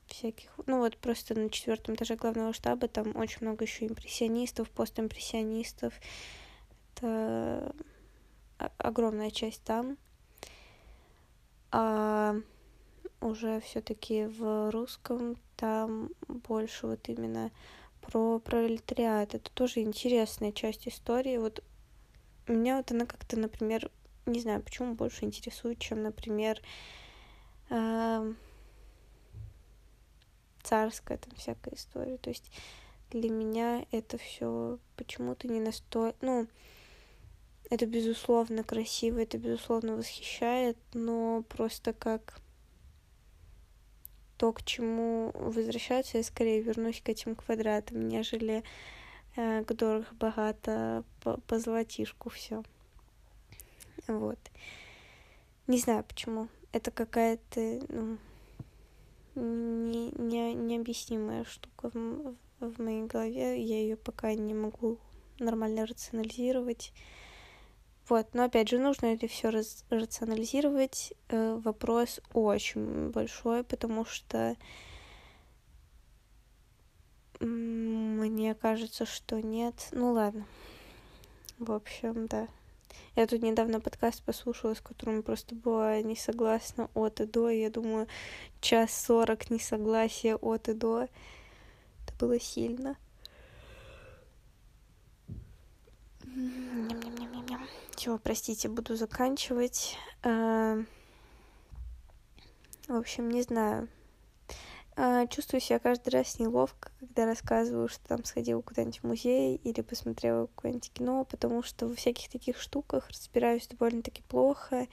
всяких, 0.07 0.51
ну 0.67 0.79
вот 0.79 0.97
просто 0.99 1.35
на 1.39 1.49
четвертом 1.51 1.95
этаже 1.95 2.17
главного 2.17 2.53
штаба 2.53 2.89
там 2.89 3.17
очень 3.17 3.39
много 3.41 3.65
еще 3.65 3.87
импрессионистов, 3.87 4.71
постимпрессионистов. 4.71 5.95
Это 6.95 7.75
огромная 8.79 9.31
часть 9.31 9.63
там. 9.65 9.97
А 11.73 12.37
уже 13.21 13.61
все-таки 13.61 14.27
в 14.27 14.71
русском 14.71 15.37
там 15.57 16.11
больше 16.27 16.87
вот 16.87 17.09
именно 17.09 17.51
про 18.01 18.39
пролетариат. 18.41 19.35
Это 19.35 19.51
тоже 19.53 19.81
интересная 19.81 20.53
часть 20.53 20.89
истории. 20.89 21.37
Вот 21.37 21.63
меня 22.51 22.77
вот 22.77 22.91
она 22.91 23.07
как-то, 23.07 23.39
например, 23.39 23.91
не 24.27 24.41
знаю, 24.41 24.63
почему 24.63 24.95
больше 24.95 25.25
интересует, 25.25 25.79
чем, 25.79 26.03
например, 26.03 26.61
э, 27.71 28.33
царская 30.63 31.19
там 31.19 31.35
всякая 31.37 31.75
история. 31.75 32.17
То 32.19 32.31
есть 32.31 32.51
для 33.11 33.31
меня 33.31 33.85
это 33.91 34.19
все 34.19 34.79
почему-то 34.97 35.49
не 35.49 35.61
настолько... 35.61 36.17
Ну, 36.21 36.47
это 37.71 37.87
безусловно 37.87 38.65
красиво, 38.65 39.19
это 39.21 39.39
безусловно 39.39 39.97
восхищает, 39.97 40.77
но 40.93 41.45
просто 41.49 41.93
как 41.93 42.41
то, 44.37 44.53
к 44.53 44.65
чему 44.65 45.31
возвращаться, 45.35 46.19
я 46.19 46.25
скорее 46.25 46.63
вернусь 46.63 47.01
к 47.01 47.09
этим 47.09 47.37
квадратам, 47.37 48.09
нежели 48.09 48.65
э, 49.37 49.65
к 49.65 49.73
дорого-богато 49.75 51.05
по, 51.21 51.39
по 51.41 51.59
золотишку 51.59 52.31
все. 52.31 52.63
Вот. 54.07 54.39
Не 55.67 55.79
знаю 55.79 56.05
почему. 56.05 56.49
Это 56.73 56.91
какая-то, 56.91 57.81
ну, 57.89 58.19
не, 59.35 60.11
не, 60.11 60.55
необъяснимая 60.55 61.45
штука 61.45 61.91
в, 61.93 62.35
в 62.61 62.83
моей 62.83 63.05
голове. 63.05 63.63
Я 63.63 63.79
ее 63.81 63.97
пока 63.97 64.35
не 64.35 64.55
могу 64.55 64.99
нормально 65.39 65.87
рационализировать. 65.87 66.93
Вот, 68.09 68.35
но 68.35 68.45
опять 68.45 68.69
же, 68.69 68.79
нужно 68.79 69.07
это 69.07 69.29
все 69.29 69.51
рационализировать. 69.91 71.15
Э, 71.29 71.55
вопрос 71.63 72.21
очень 72.33 73.11
большой, 73.11 73.63
потому 73.63 74.05
что 74.05 74.57
мне 78.29 78.55
кажется, 78.55 79.07
что 79.07 79.41
нет. 79.41 79.89
Ну 79.93 80.13
ладно. 80.13 80.45
В 81.59 81.73
общем, 81.73 82.27
да. 82.27 82.49
Я 83.17 83.27
тут 83.27 83.43
недавно 83.43 83.81
подкаст 83.81 84.23
послушала, 84.23 84.75
с 84.75 84.81
которым 84.81 85.23
просто 85.23 85.55
была 85.55 86.01
не 86.01 86.17
согласна 86.17 86.89
от 86.95 87.21
и 87.21 87.27
до. 87.27 87.49
Я 87.51 87.71
думаю, 87.71 88.07
час 88.61 88.93
сорок 88.93 89.51
несогласия 89.51 90.37
от 90.37 90.69
и 90.69 90.75
до. 90.75 91.03
Это 91.03 92.15
было 92.19 92.39
сильно. 92.39 92.97
Все, 97.97 98.19
простите, 98.19 98.69
буду 98.69 98.97
заканчивать. 98.97 99.97
Э, 100.23 100.83
в 102.89 102.95
общем, 102.95 103.29
не 103.29 103.43
знаю. 103.43 103.89
А, 105.03 105.27
чувствую 105.29 105.63
себя 105.63 105.79
каждый 105.79 106.11
раз 106.11 106.39
неловко, 106.39 106.91
когда 107.01 107.25
рассказываю, 107.25 107.89
что 107.89 108.07
там 108.07 108.23
сходила 108.23 108.61
куда-нибудь 108.61 108.99
в 108.99 109.05
музей 109.05 109.57
или 109.65 109.81
посмотрела 109.81 110.45
какое-нибудь 110.45 110.93
кино, 110.93 111.25
потому 111.25 111.63
что 111.63 111.87
во 111.87 111.95
всяких 111.95 112.29
таких 112.29 112.61
штуках 112.61 113.09
разбираюсь 113.09 113.67
довольно-таки 113.67 114.21
плохо. 114.29 114.89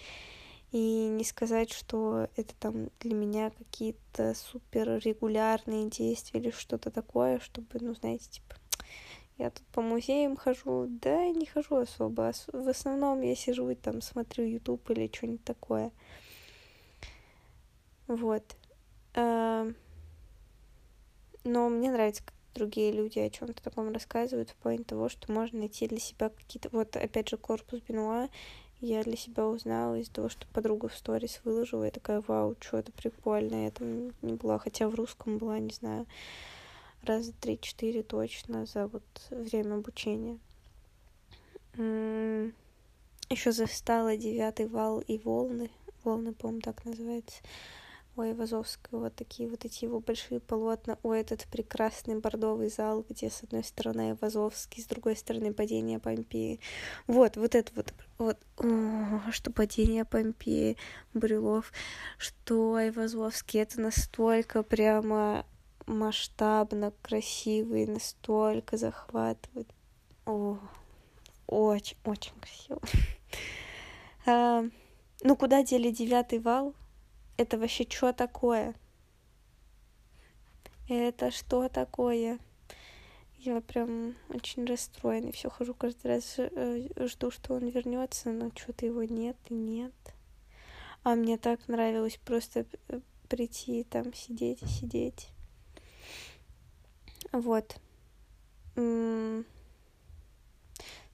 И 0.72 1.08
не 1.10 1.26
сказать, 1.26 1.74
что 1.74 2.30
это 2.38 2.56
там 2.56 2.90
для 3.02 3.16
меня 3.16 3.50
какие-то 3.50 4.34
супер 4.34 4.98
регулярные 5.04 5.90
действия 5.90 6.40
или 6.40 6.52
что-то 6.52 6.90
такое, 6.90 7.40
чтобы, 7.40 7.68
ну, 7.82 7.94
знаете, 7.94 8.30
типа, 8.30 8.56
я 9.38 9.50
тут 9.50 9.66
по 9.74 9.82
музеям 9.82 10.38
хожу, 10.38 10.88
да, 10.88 11.28
не 11.28 11.48
хожу 11.48 11.76
особо. 11.76 12.32
В 12.54 12.70
основном 12.70 13.20
я 13.20 13.36
сижу 13.36 13.70
и 13.70 13.76
там 13.76 14.02
смотрю 14.02 14.46
YouTube 14.46 14.90
или 14.92 15.12
что-нибудь 15.14 15.44
такое. 15.44 15.92
Вот. 18.08 18.56
Но 21.48 21.70
мне 21.70 21.90
нравится, 21.90 22.24
как 22.26 22.34
другие 22.56 22.92
люди 22.92 23.20
о 23.20 23.30
чем-то 23.30 23.64
таком 23.64 23.94
рассказывают, 23.94 24.50
в 24.50 24.56
плане 24.56 24.84
того, 24.84 25.08
что 25.08 25.32
можно 25.32 25.60
найти 25.60 25.88
для 25.88 25.98
себя 25.98 26.28
какие-то... 26.28 26.68
Вот, 26.74 26.98
опять 26.98 27.30
же, 27.30 27.38
корпус 27.38 27.80
Бенуа 27.88 28.28
я 28.82 29.02
для 29.02 29.16
себя 29.16 29.48
узнала 29.48 29.98
из 29.98 30.10
того, 30.10 30.28
что 30.28 30.46
подруга 30.48 30.90
в 30.90 30.94
сторис 30.94 31.40
выложила, 31.46 31.86
я 31.86 31.92
такая, 31.92 32.22
вау, 32.28 32.58
что 32.60 32.80
это 32.80 32.92
прикольно, 32.92 33.64
я 33.64 33.72
там 33.72 34.08
не 34.22 34.34
была, 34.34 34.60
хотя 34.60 34.90
в 34.90 34.96
русском 34.96 35.38
была, 35.38 35.58
не 35.60 35.72
знаю, 35.72 36.06
раза 37.02 37.32
три-четыре 37.40 38.04
точно 38.04 38.66
за 38.66 38.88
вот 38.88 39.04
время 39.30 39.76
обучения. 39.76 40.38
Еще 43.30 43.52
застала 43.54 44.18
девятый 44.18 44.68
вал 44.68 45.00
и 45.00 45.18
волны, 45.18 45.70
волны, 46.04 46.34
по-моему, 46.34 46.60
так 46.60 46.84
называется. 46.84 47.42
У 48.18 48.22
Айвазовского 48.22 49.12
такие 49.12 49.48
вот 49.48 49.64
эти 49.64 49.86
его 49.86 50.00
большие 50.00 50.40
полотна, 50.40 50.98
у 51.04 51.12
этот 51.12 51.46
прекрасный 51.46 52.20
бордовый 52.20 52.70
зал, 52.70 53.06
где 53.08 53.30
с 53.30 53.44
одной 53.44 53.64
стороны 53.64 54.10
Айвазовский, 54.12 54.82
с 54.82 54.88
другой 54.88 55.16
стороны 55.16 55.54
падение 55.54 56.00
Помпеи. 56.00 56.60
Вот, 57.06 57.38
вот 57.38 57.54
это 57.54 57.72
вот, 57.76 57.94
вот, 58.18 58.38
о, 58.58 59.32
что 59.32 59.52
падение 59.52 60.04
Помпеи, 60.04 60.78
Брюлов, 61.14 61.72
что 62.18 62.76
Айвазовский, 62.76 63.62
это 63.62 63.80
настолько 63.82 64.64
прямо 64.64 65.46
масштабно, 65.86 66.92
красивый, 67.02 67.86
настолько 67.86 68.78
захватывает. 68.78 69.70
О, 70.26 70.58
очень, 71.46 71.98
очень 72.04 72.34
красиво. 72.40 72.82
А, 74.30 74.66
ну, 75.22 75.38
куда 75.38 75.64
дели 75.64 75.90
девятый 75.90 76.40
вал? 76.40 76.76
Это 77.38 77.60
вообще 77.60 77.86
что 77.88 78.14
такое? 78.14 78.74
Это 80.90 81.32
что 81.32 81.70
такое? 81.70 82.40
Я 83.38 83.62
прям 83.62 84.16
очень 84.30 84.66
расстроена. 84.66 85.32
Все 85.32 85.50
хожу 85.50 85.74
каждый 85.76 86.08
раз, 86.08 86.36
э, 86.38 86.88
жду, 87.06 87.30
что 87.30 87.54
он 87.54 87.68
вернется, 87.68 88.32
но 88.32 88.52
что-то 88.56 88.86
его 88.88 89.04
нет 89.04 89.38
и 89.50 89.54
нет. 89.54 89.94
А 91.04 91.14
мне 91.14 91.38
так 91.38 91.68
нравилось 91.68 92.18
просто 92.26 92.66
э, 92.88 93.00
прийти 93.30 93.84
там 93.84 94.14
сидеть 94.14 94.64
и 94.64 94.68
сидеть. 94.68 95.30
Вот. 97.32 97.80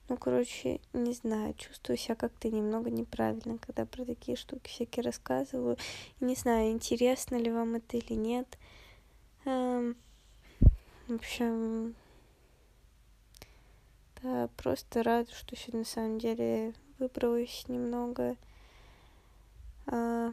Ну, 0.08 0.18
короче, 0.18 0.80
не 0.92 1.14
знаю, 1.14 1.54
чувствую 1.54 1.96
себя 1.96 2.14
как-то 2.14 2.50
немного 2.50 2.90
неправильно, 2.90 3.56
когда 3.56 3.86
про 3.86 4.04
такие 4.04 4.36
штуки 4.36 4.68
всякие 4.68 5.02
рассказываю. 5.02 5.78
Не 6.20 6.34
знаю, 6.34 6.72
интересно 6.72 7.36
ли 7.36 7.50
вам 7.50 7.76
это 7.76 7.96
или 7.96 8.12
нет. 8.12 8.58
Эм, 9.46 9.96
в 11.08 11.14
общем, 11.14 11.94
да, 14.22 14.48
просто 14.58 15.02
рада, 15.02 15.32
что 15.32 15.56
сегодня 15.56 15.80
на 15.80 15.86
самом 15.86 16.18
деле 16.18 16.74
выбралась 16.98 17.64
немного. 17.68 18.36
А, 19.86 20.32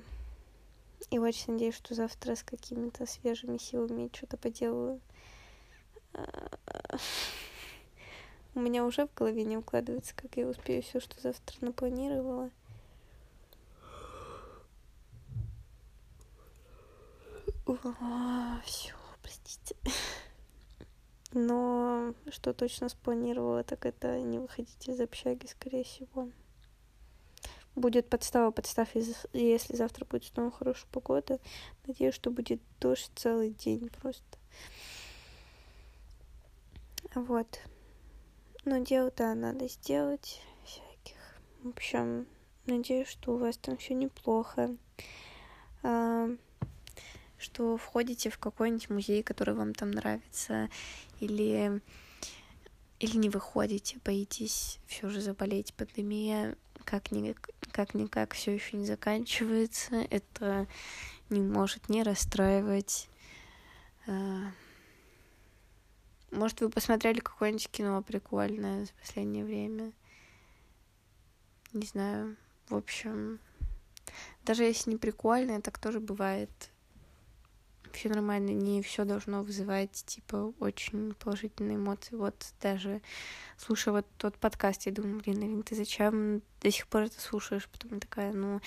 и 1.10 1.18
очень 1.18 1.54
надеюсь, 1.54 1.76
что 1.76 1.96
завтра 1.96 2.36
с 2.36 2.44
какими-то 2.44 3.06
свежими 3.06 3.58
силами 3.58 4.10
что-то 4.14 4.36
поделаю. 4.36 5.00
А, 6.14 6.98
у 8.54 8.60
меня 8.60 8.86
уже 8.86 9.08
в 9.08 9.14
голове 9.14 9.44
не 9.44 9.58
укладывается, 9.58 10.14
как 10.16 10.38
я 10.38 10.48
успею 10.48 10.82
все, 10.84 11.00
что 11.00 11.20
завтра 11.22 11.58
напланировала. 11.66 12.50
Все, 18.66 18.94
простите. 19.22 19.76
Но 21.34 22.14
что 22.30 22.54
точно 22.54 22.90
спланировала, 22.90 23.64
так 23.64 23.86
это 23.86 24.20
не 24.20 24.40
выходить 24.40 24.88
из 24.88 25.00
общаги, 25.00 25.46
скорее 25.46 25.86
всего. 25.86 26.30
Будет 27.74 28.10
подстава, 28.10 28.52
подстав, 28.52 28.90
если 28.96 29.76
завтра 29.78 30.04
будет 30.04 30.26
снова 30.26 30.52
хорошая 30.52 30.90
погода. 30.92 31.40
Надеюсь, 31.88 32.16
что 32.16 32.30
будет 32.30 32.62
дождь 32.82 33.10
целый 33.16 33.52
день 33.52 33.90
просто. 34.02 34.38
Вот. 37.16 37.62
Но 38.64 38.78
дел-то 38.78 39.34
надо 39.34 39.68
сделать 39.68 40.42
всяких. 40.64 41.18
В 41.64 41.70
общем, 41.70 42.28
надеюсь, 42.66 43.08
что 43.08 43.34
у 43.34 43.38
вас 43.38 43.58
там 43.58 43.78
все 43.78 43.94
неплохо. 43.96 44.76
А, 45.84 46.30
что 47.38 47.78
входите 47.78 48.30
в 48.30 48.38
какой-нибудь 48.38 48.90
музей, 48.90 49.24
который 49.24 49.56
вам 49.56 49.74
там 49.74 49.92
нравится, 49.92 50.70
или 51.20 51.82
или 53.00 53.18
не 53.18 53.30
выходите, 53.30 53.98
боитесь 54.06 54.80
все 54.86 55.10
же 55.10 55.22
заболеть. 55.22 55.74
Пандемия 55.74 56.56
как-никак, 56.86 57.50
как-никак 57.72 58.36
все 58.36 58.54
еще 58.54 58.78
не 58.78 58.86
заканчивается. 58.86 59.96
Это 60.12 60.68
не 61.32 61.42
может 61.42 61.90
не 61.90 62.04
расстраивать. 62.04 63.10
А, 64.06 64.52
может, 66.32 66.62
вы 66.62 66.70
посмотрели 66.70 67.20
какое-нибудь 67.20 67.70
кино 67.70 68.02
прикольное 68.02 68.86
за 68.86 68.94
последнее 68.94 69.46
время? 69.46 69.92
Не 71.74 71.86
знаю. 71.86 72.38
В 72.70 72.76
общем, 72.76 73.40
даже 74.44 74.64
если 74.64 74.92
не 74.92 74.98
прикольное, 74.98 75.62
так 75.62 75.78
тоже 75.78 76.00
бывает. 76.00 76.50
Все 77.92 78.08
нормально, 78.08 78.52
не 78.52 78.82
все 78.82 79.04
должно 79.04 79.44
вызывать, 79.44 79.92
типа, 80.06 80.54
очень 80.60 81.14
положительные 81.16 81.76
эмоции. 81.76 82.16
Вот 82.16 82.54
даже 82.62 83.02
слушая 83.58 83.96
вот 83.96 84.08
тот 84.18 84.38
подкаст, 84.38 84.86
я 84.86 84.94
думаю, 84.94 85.20
блин, 85.20 85.44
Ирина, 85.44 85.64
ты 85.64 85.76
зачем 85.76 86.42
до 86.62 86.72
сих 86.72 86.88
пор 86.88 87.04
это 87.04 87.20
слушаешь? 87.20 87.68
Потом 87.68 88.00
такая, 88.00 88.32
ну, 88.32 88.62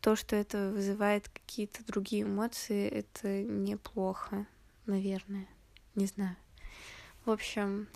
то, 0.00 0.16
что 0.16 0.36
это 0.36 0.70
вызывает 0.70 1.28
какие-то 1.28 1.84
другие 1.84 2.22
эмоции, 2.22 2.88
это 2.88 3.42
неплохо, 3.42 4.46
наверное. 4.86 5.46
Не 5.94 6.06
знаю. 6.06 6.36
В 7.24 7.30
общем, 7.30 7.86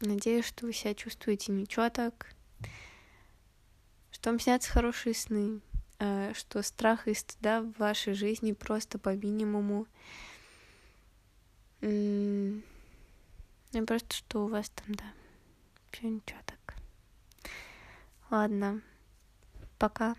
надеюсь, 0.00 0.46
что 0.46 0.66
вы 0.66 0.72
себя 0.72 0.94
чувствуете 0.94 1.52
ничего 1.52 1.88
так, 1.88 2.34
что 4.10 4.30
вам 4.30 4.40
снятся 4.40 4.72
хорошие 4.72 5.14
сны, 5.14 5.60
э, 6.00 6.32
что 6.34 6.62
страх 6.62 7.06
и 7.06 7.14
стыда 7.14 7.62
в 7.62 7.78
вашей 7.78 8.14
жизни 8.14 8.50
просто 8.50 8.98
по 8.98 9.14
минимуму. 9.14 9.86
И 11.80 12.60
просто 13.86 14.14
что 14.14 14.46
у 14.46 14.48
вас 14.48 14.68
там, 14.70 14.94
да, 14.96 15.04
все 15.92 16.08
ничего 16.08 16.40
так. 16.44 16.76
Ладно, 18.30 18.80
пока. 19.78 20.16